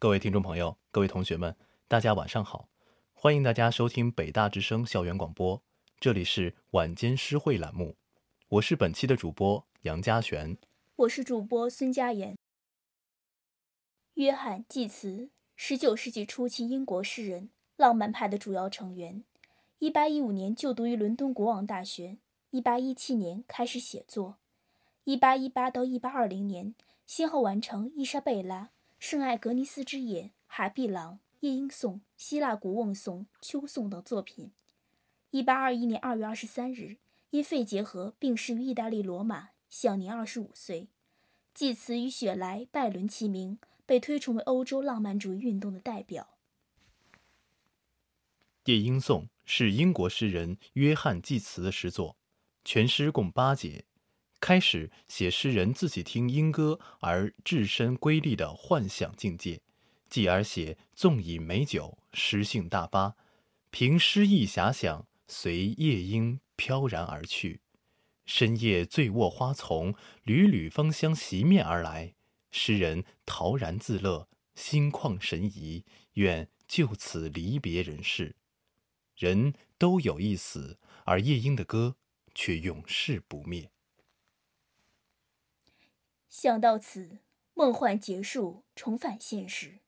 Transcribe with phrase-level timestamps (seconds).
[0.00, 1.56] 各位听众朋友，各位同学们，
[1.88, 2.68] 大家晚上好！
[3.12, 5.60] 欢迎大家收听北大之声校园广播，
[5.98, 7.96] 这里是晚间诗会栏目，
[8.46, 10.56] 我是本期的主播杨家璇，
[10.94, 12.36] 我是主播孙佳妍。
[14.14, 19.24] 约翰·济慈，十九世纪初期英国诗人，浪漫派的主要成员。
[19.80, 22.18] 一八一五年就读于伦敦国王大学，
[22.50, 24.36] 一八一七年开始写作，
[25.02, 28.60] 一八一八到一八二零年先后完成《伊莎贝拉》
[28.98, 34.50] 《圣艾格尼斯之夜》《海碧朗》《夜莺颂》《希腊古瓮颂》《秋颂》等作品。
[35.30, 36.96] 一八二一年二月二十三日，
[37.30, 40.88] 因肺结核病逝于意大利罗马，享年二十五岁。
[41.54, 46.36] 济慈与雪莱、拜伦齐名，被推崇为欧洲浪漫主义运动的代表。
[48.70, 52.16] 《夜莺颂》是英国诗人约翰·济慈的诗作，
[52.64, 53.84] 全诗共八节。
[54.40, 59.60] 开始写诗人自己听莺歌而置身瑰丽的幻想境界，
[60.08, 63.16] 继而写纵饮美酒，诗兴大发，
[63.70, 67.60] 凭诗意遐想，随夜莺飘然而去。
[68.24, 72.14] 深夜醉卧花丛，缕缕芳香袭面而来，
[72.50, 78.36] 诗人陶然自乐，心旷神怡，愿就此离别人世。
[79.16, 81.96] 人都有一死，而夜莺的歌
[82.34, 83.70] 却永世不灭。
[86.28, 87.18] 想到此，
[87.54, 89.80] 梦幻结束，重返现实。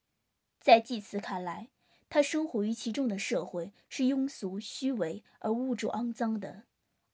[0.61, 1.69] 在济慈看来，
[2.09, 6.65] 他生活于其中的社会是庸俗、虚伪而污浊、肮脏的，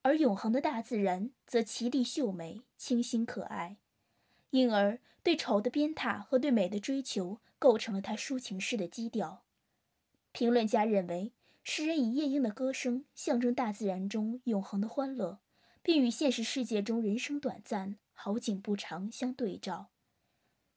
[0.03, 3.79] 而永恒的大自然则奇丽秀美、清新可爱。
[4.51, 9.45] 因而，对丑的鞭挞和对美的追求，构成了他抒情诗的基调。
[10.33, 11.33] 评论家认为。
[11.69, 15.41] 诗人以夜莺的歌声象征大自然中永恒的欢乐，
[15.83, 19.91] 并与现实世界中人生短暂、好景不长相对照。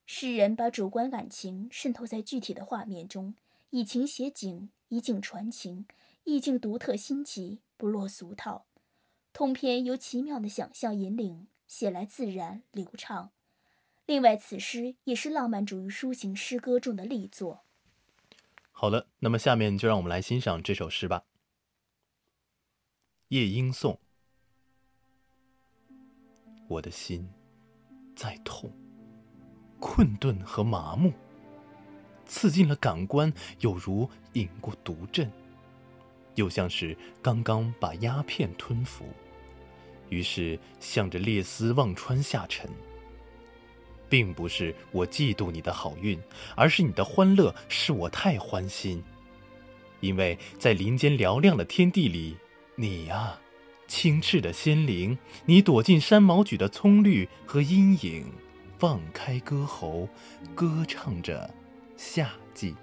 [0.06, 3.34] 诗人把主观感情渗透在具体的画面中，
[3.70, 5.88] 以情写景，以景传情，
[6.26, 8.66] 意境独特新奇，不落俗套。
[9.32, 13.32] 通篇由奇妙的想象引领，写来自然流畅。
[14.06, 17.64] 另外，此诗也是浪漫主义抒情诗歌中的力作。
[18.72, 21.20] 好了，那么下面就让我们来欣赏这首诗吧，
[23.28, 23.94] 《夜莺颂》。
[26.70, 27.28] 我的心
[28.16, 28.72] 在痛，
[29.80, 31.12] 困顿和麻木，
[32.28, 35.32] 刺进了感官，有如饮过毒阵，
[36.36, 39.04] 又像是刚刚把鸦片吞服，
[40.10, 42.70] 于是向着列斯忘川下沉。
[44.08, 46.20] 并不是我嫉妒你的好运，
[46.56, 49.04] 而是你的欢乐使我太欢心。
[50.02, 52.38] 因为在林间嘹亮的天地里，
[52.76, 53.40] 你呀，
[53.89, 58.33] 清澈的仙灵，你躲进山毛榉的葱绿和阴影，
[58.79, 60.09] 放开歌喉，
[60.55, 61.53] 歌唱着
[61.97, 62.75] 夏季。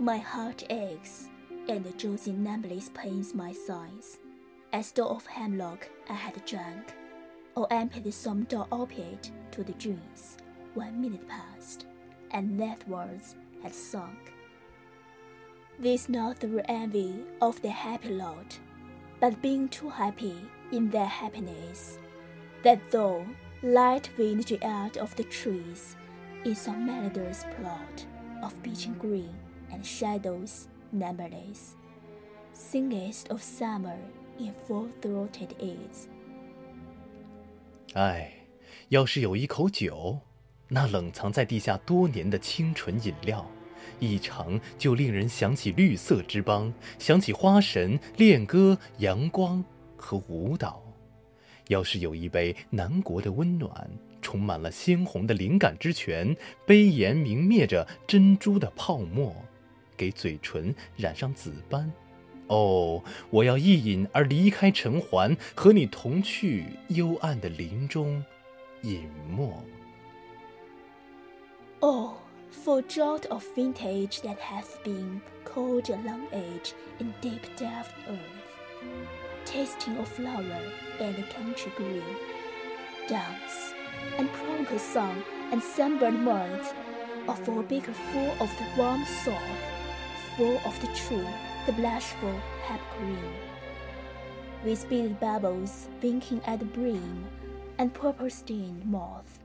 [0.00, 1.26] My heart aches,
[1.66, 4.18] and Josie numbly pains my sides,
[4.72, 6.94] as though of hemlock I had drunk.
[7.54, 10.36] or emptied some dull opiate to the dreams.
[10.74, 11.86] One minute passed,
[12.32, 14.32] and that words had sunk.
[15.80, 18.58] This not through envy of the happy lot,
[19.20, 20.36] but being too happy
[20.70, 21.98] in their happiness,
[22.62, 23.24] that though
[23.62, 25.96] light wind out of the trees,
[26.44, 28.06] in some melodious plot
[28.42, 29.34] of beeching green
[29.72, 31.74] and shadows numberless,
[32.52, 33.98] singest of summer
[34.38, 36.08] in full-throated ease.
[37.94, 38.32] 唉，
[38.88, 40.18] 要是有一口酒，
[40.68, 43.46] 那冷藏在地下多年的清纯饮料，
[43.99, 49.63] 一尝就令人想起绿色之邦，想起花神、恋歌、阳光
[49.97, 50.83] 和舞蹈。
[51.67, 53.89] 要是有一杯南国的温暖，
[54.21, 56.35] 充满了鲜红的灵感之泉，
[56.65, 59.35] 杯沿明灭着珍珠的泡沫，
[59.95, 61.91] 给嘴唇染上紫斑。
[62.47, 68.23] 哦，我要一饮而离开尘寰，和你同去幽暗的林中
[68.81, 69.63] 隐没。
[71.81, 72.13] Oh,
[72.51, 78.19] for drought of vintage that hath been cold a long age in deep depth earth,
[79.45, 80.61] tasting of flower
[80.99, 82.03] and country green,
[83.07, 83.73] dance
[84.17, 86.73] and chronicle song and sunburned mirth,
[87.27, 89.35] of a beaker full of the warm south,
[90.35, 91.27] full of the true
[91.65, 93.33] the blushful hep green,
[94.63, 97.25] with beaded bubbles winking at the brim,
[97.77, 99.39] and purple-stained moth,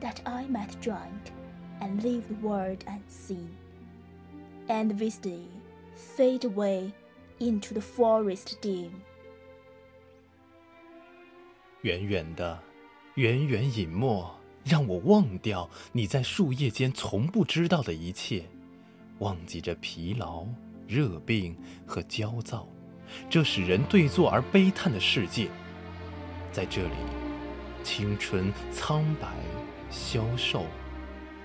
[0.00, 1.32] that I might drink
[1.80, 3.48] and leave the world unseen,
[4.68, 5.48] and with thee
[5.96, 6.92] fade away
[7.38, 8.90] into the forest dim.
[11.82, 12.62] 远远的，
[13.14, 14.30] 远远隐没，
[14.64, 18.44] 让我忘掉你在树叶间从不知道的一切，
[19.18, 20.46] 忘记这疲劳、
[20.86, 21.56] 热病
[21.86, 22.68] 和焦躁，
[23.30, 25.48] 这使人对坐而悲叹的世界。
[26.52, 26.94] 在这里，
[27.82, 29.28] 青春苍白、
[29.90, 30.66] 消瘦、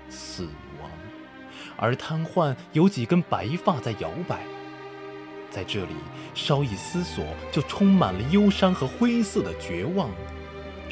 [0.10, 0.48] 死
[0.82, 0.90] 亡，
[1.78, 4.40] 而瘫痪有几根白发在摇摆。
[5.52, 5.96] 在这里，
[6.34, 10.10] 稍一思索，就充满了忧伤和灰色的绝望，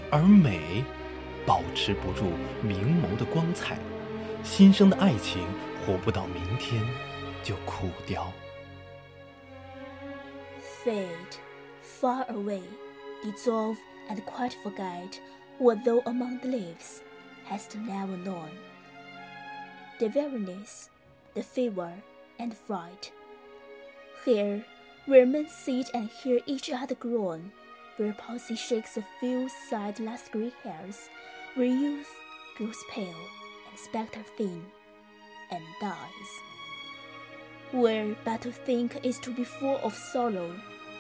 [0.10, 0.83] 而美，
[1.45, 2.31] 保持不住
[2.62, 3.77] 明眸的光彩，
[4.42, 5.45] 新生的爱情
[5.86, 6.81] 活不到明天，
[7.44, 8.31] 就枯掉。
[10.86, 11.38] Fade,
[11.81, 12.62] far away,
[13.24, 13.77] dissolve,
[14.10, 15.19] and quite forget
[15.57, 17.01] what though among the leaves
[17.50, 18.50] hast never known.
[20.04, 20.90] The weariness,
[21.34, 21.94] the fever,
[22.38, 23.14] and the fright.
[24.26, 24.66] Here,
[25.06, 27.54] where men sit and hear each other groan,
[27.96, 31.08] where palsy shakes a few side last grey hairs,
[31.56, 32.10] where youth
[32.58, 33.16] grows pale
[33.70, 34.66] and spectre thin
[35.50, 36.32] and dies.
[37.72, 40.54] Where but to think is to be full of sorrow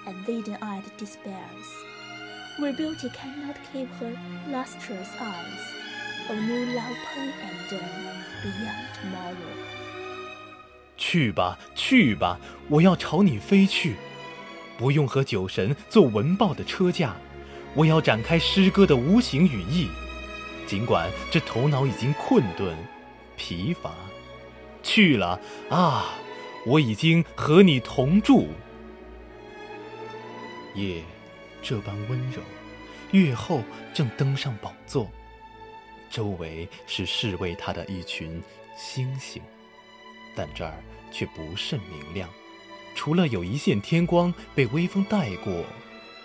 [0.07, 1.67] and leaden-eyed despairs.
[2.57, 4.17] Where beauty cannot keep her
[4.47, 5.73] lustrous eyes,
[6.29, 7.81] of new love pen and done
[8.43, 9.53] beyond tomorrow.
[10.97, 12.39] 去吧，去吧，
[12.69, 13.95] 我要朝你飞去，
[14.77, 17.15] 不用和酒神做文报的车架，
[17.73, 19.89] 我要展开诗歌的无形羽翼。
[20.65, 22.75] 尽管这头脑已经困顿、
[23.35, 23.91] 疲乏，
[24.81, 25.39] 去了
[25.69, 26.05] 啊！
[26.65, 28.47] 我已经和你同住。
[30.75, 31.03] 夜
[31.61, 32.41] 这般温柔，
[33.11, 33.61] 月后
[33.93, 35.11] 正登上宝座，
[36.13, 38.39] 周围是侍卫他的一群
[38.77, 39.41] 星星。
[40.35, 42.29] 但这儿却不甚明亮，
[42.93, 45.51] 除了有一线天光被微风带过，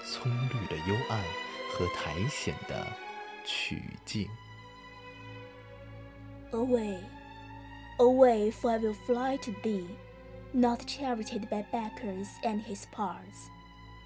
[0.07, 1.19] 葱绿的幽暗
[1.73, 2.87] 和苔藓的
[3.45, 4.29] 曲径。
[6.53, 6.99] Away,
[7.99, 9.87] away, for I will fly to thee,
[10.53, 13.49] not charited by Bacchus and his parts,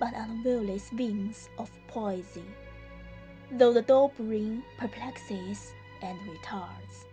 [0.00, 2.42] but on wheelless wings of poesy,
[3.52, 7.04] though the door bring perplexes and retards.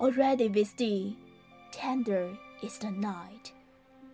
[0.00, 1.16] Already with thee
[1.72, 3.52] Tender is the night,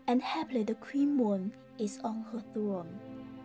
[0.06, 2.98] and happily the queen moon is on her throne,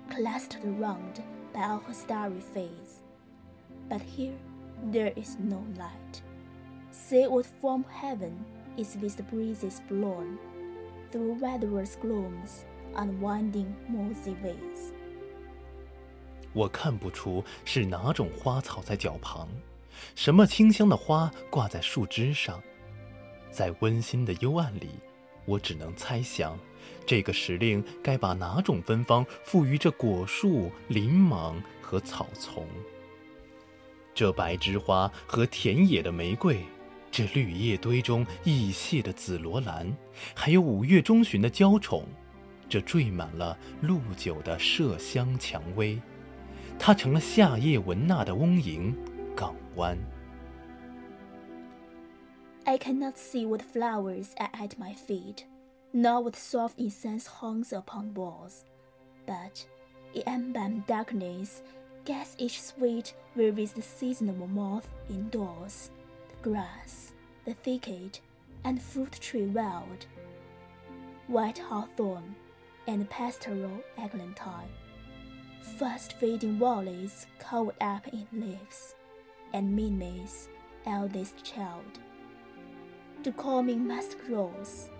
[0.09, 3.01] clustered round by all her starry face.
[3.87, 4.37] But here
[4.91, 6.21] there is no light,
[6.91, 8.45] See what from heaven
[8.77, 10.37] is with the breezes blown,
[11.11, 12.65] through weatherless glooms
[12.95, 14.93] on winding mossy ways.
[16.53, 19.47] 我看不出是哪种花草在脚旁，
[20.15, 22.61] 什么清香的花挂在树枝上。
[23.51, 24.89] 在温馨的幽暗里，
[25.45, 26.57] 我只能猜想，
[27.05, 32.67] 这个时令该把哪种芬芳赋予这果树、林莽和草丛。
[34.13, 36.63] 这白枝花和田野的玫瑰，
[37.09, 39.91] 这绿叶堆中溢泻的紫罗兰，
[40.35, 42.05] 还有五月中旬的娇宠，
[42.67, 45.99] 这缀满了露酒的麝香蔷薇，
[46.78, 48.94] 它成了夏夜闻娜的翁营
[49.34, 49.98] 港湾。
[52.66, 55.44] I cannot see what flowers are at my feet,
[55.92, 58.64] nor what soft incense hangs upon walls.
[59.26, 59.66] But
[60.14, 61.62] in embalmed darkness,
[62.04, 65.90] guess each sweet wherewith the seasonable moth indoors,
[66.28, 67.12] the grass,
[67.44, 68.20] the thicket,
[68.64, 70.06] and fruit tree wild,
[71.28, 72.34] white hawthorn,
[72.86, 74.68] and pastoral eglantine,
[75.78, 78.94] fast fading valleys covered up in leaves,
[79.52, 80.48] and Minme's
[80.86, 81.98] eldest child
[83.22, 84.90] the calming mask rose,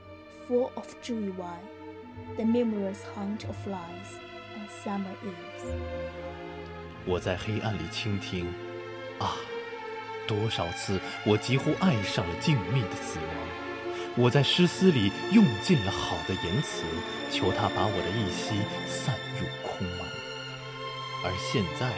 [0.49, 1.69] full of dewy wine,
[2.39, 4.19] the numerous haunt of flies
[4.57, 5.71] on summer eves.
[7.07, 8.47] 我在黑暗里倾听，
[9.19, 9.37] 啊，
[10.27, 13.29] 多少次我几乎爱上了静谧的死亡。
[14.17, 16.85] 我在诗思里用尽了好的言辞，
[17.31, 18.55] 求他把我的一息
[18.89, 20.08] 散入空茫。
[21.24, 21.92] 而现在，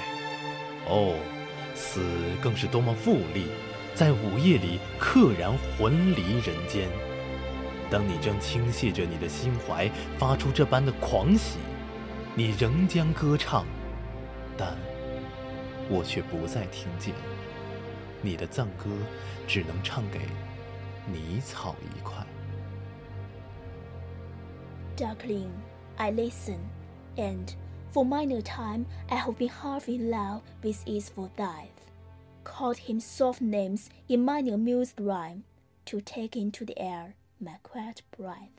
[0.88, 1.16] 哦，
[1.76, 2.02] 死
[2.42, 3.48] 更是多么富丽！
[3.94, 6.90] 在午夜里，溘然魂离人间。
[7.90, 11.60] 当你正倾泻着你的心怀，发出这般的狂喜，
[12.36, 13.66] 你仍将歌唱，
[14.58, 14.76] 但
[15.90, 17.14] 我却不再听见
[18.22, 18.90] 你的赞歌，
[19.46, 20.20] 只能唱给
[21.06, 22.26] 泥草一块。
[24.96, 25.50] Darkling,
[25.98, 26.60] I listen,
[27.18, 27.54] and
[27.92, 31.70] for a time I have been half in love with easeful dive.
[32.44, 35.44] called him soft names in many amused rhyme,
[35.86, 38.50] to take into the air my quiet breath.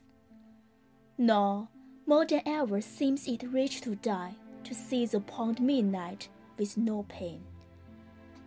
[1.18, 1.68] Nor
[2.06, 4.34] more than ever seems it rich to die,
[4.64, 7.42] to seize upon midnight with no pain.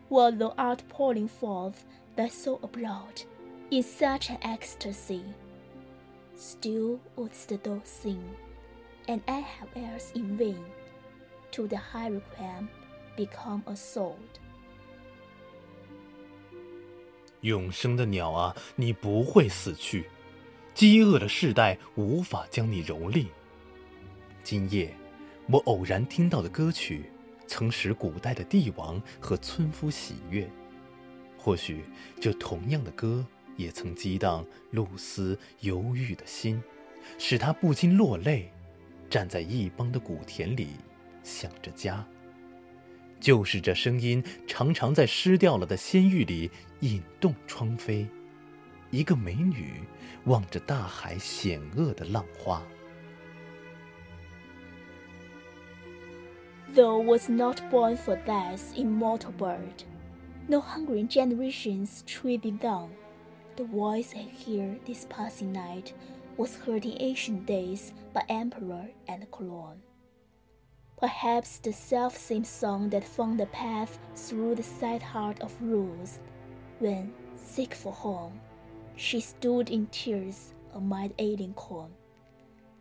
[0.09, 3.23] while thou art pouring forth thy soul abroad
[3.71, 5.23] in such an ecstasy.
[6.35, 8.35] Still wouldst thou sing,
[9.07, 10.63] and I have heirs in vain,
[11.51, 12.67] to the high requiem
[13.15, 14.15] become a sword.
[17.41, 20.09] 永生的鸟啊，你不会死去，
[20.73, 23.27] 饥饿的世代无法将你蹂躏。
[24.43, 24.95] 今夜，
[25.47, 27.11] 我偶然听到的歌曲，
[27.45, 30.49] 曾使古代的帝王和村夫喜悦。
[31.37, 31.85] 或许，
[32.19, 33.23] 这同样的歌，
[33.55, 36.63] 也曾激荡露丝忧郁的心，
[37.19, 38.51] 使他不禁落泪，
[39.09, 40.69] 站在一邦的古田里，
[41.23, 42.05] 想着家。
[43.19, 48.07] 就是这声音，常常在失掉了的仙域里引动窗扉。
[48.91, 49.81] 一个美女
[50.25, 52.61] 望着大海险恶的浪花。
[56.73, 59.83] Though was not born for death, immortal bird,
[60.47, 62.89] no hungry generations tread thee down.
[63.55, 65.93] The voice I hear this passing night
[66.36, 69.82] was heard in ancient days by emperor and colon.
[70.98, 76.20] Perhaps the self-same song that found a path through the sad heart of Ruth,
[76.78, 78.40] when, sick for home,
[78.96, 81.90] she stood in tears amid alien corn.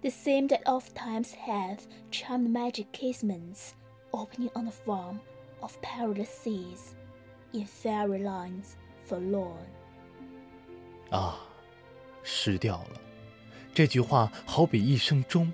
[0.01, 3.75] The same that oft times hath charmed magic casements,
[4.13, 5.19] opening on the farm
[5.61, 6.95] of perilous seas,
[7.53, 9.67] in fairy lands forlorn.
[11.09, 11.39] 啊，
[12.23, 13.02] 失掉了。
[13.74, 15.52] 这句话好比一声钟。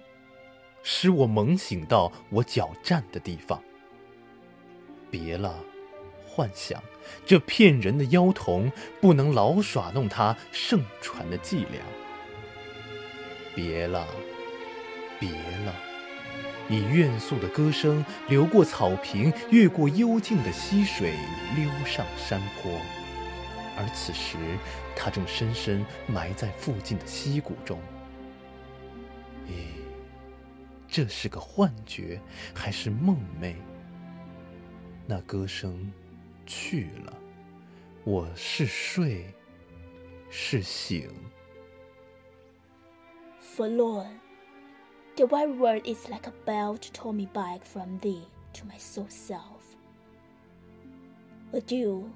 [0.82, 3.62] 使我猛醒到我脚站的地方。
[5.10, 5.54] 别了，
[6.26, 6.82] 幻想，
[7.26, 11.82] 这骗人的妖童不能老耍弄他盛传的伎俩。
[13.54, 14.06] 别了，
[15.18, 15.74] 别了，
[16.70, 21.12] 以怨诉的歌声流过草坪，越过幽静的溪水，
[21.56, 22.72] 溜上山坡。
[23.76, 24.38] 而此时，
[24.96, 27.78] 他正深深埋在附近的溪谷中。
[29.47, 29.53] 咦？
[30.87, 32.21] 这是个幻觉
[32.53, 33.55] 还是梦寐？
[35.07, 35.91] 那歌声
[36.45, 37.13] 去了，
[38.03, 39.25] 我是睡
[40.29, 41.09] 是醒？
[43.55, 44.19] Forlorn,
[45.15, 48.77] the very word is like a bell to toll me back from thee to my
[48.77, 49.75] soul self.
[51.53, 52.09] Adieu,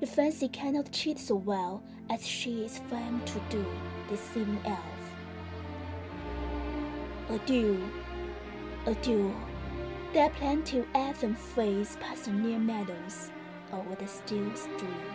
[0.00, 3.64] the fancy cannot cheat so well as she is famed to do,
[4.10, 4.89] deceiving elf.
[7.31, 7.81] Adieu,
[8.85, 9.33] adieu.
[10.11, 13.31] There plenty of anthem fades past the near meadows,
[13.71, 15.05] over the still stream,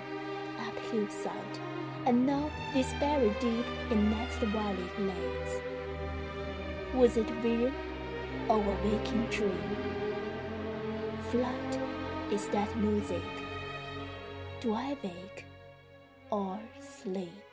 [0.58, 1.58] up the hillside,
[2.06, 5.60] and now this buried deep in next valley glades.
[6.94, 7.74] Was it vision
[8.48, 9.76] or a waking dream?
[11.30, 11.78] Flight,
[12.32, 13.28] is that music.
[14.60, 15.44] Do I wake
[16.30, 17.45] or sleep?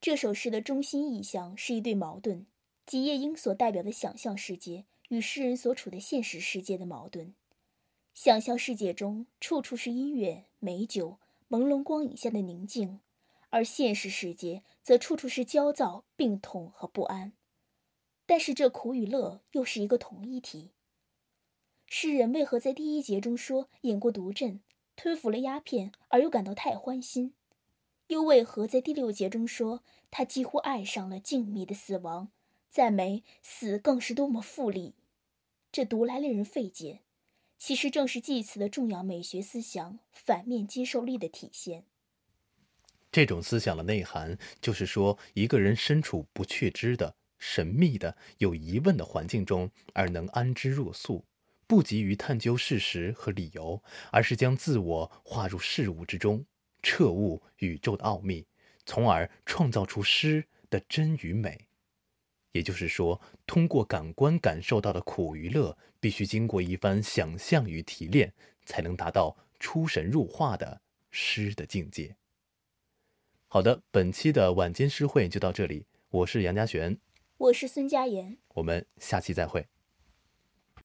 [0.00, 2.46] 这首诗的中心意象是一对矛盾，
[2.86, 7.34] 即夜莺所代表的想象世界与诗人所处的现实世界的矛盾。
[8.14, 11.18] 想象世界中处处是音乐、美酒、
[11.50, 13.00] 朦胧光影下的宁静，
[13.50, 17.34] 而现实世界则处处是焦躁、病痛和不安。
[18.24, 20.70] 但是这苦与乐又是一个同一体。
[21.86, 24.60] 诗人为何在第一节中说饮过毒鸩、
[24.96, 27.34] 吞服了鸦片，而又感到太欢心？
[28.10, 32.32] 又为何在第六节中说他几乎爱上了静谧的死亡，
[32.68, 34.94] 赞美死更是多么富丽？
[35.70, 37.02] 这读来令人费解，
[37.56, 41.84] 其实正是祭词的重要美学思想反面接受力的体现。
[43.12, 51.24] 这种思想的内涵就是说，一个人身处不确知的、神秘的、有疑问的环境中，而能安之若素，
[51.68, 56.44] 不急于探究事实和理由，而是将自我化入事物之中。
[56.82, 58.46] 彻悟宇宙的奥秘，
[58.84, 61.66] 从而创造出诗的真与美。
[62.52, 68.32] 也就是说，通过感官感受到的苦与乐，必须经过一番想象与提炼，
[68.64, 72.16] 才能达到出神入化的诗的境界。
[73.46, 76.98] 好的，本期的晚间诗会就到这里，我是杨家璇，
[77.36, 79.68] 我是孙佳妍，我们下期再会。